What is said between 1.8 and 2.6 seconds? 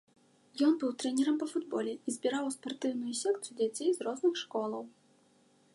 і збіраў у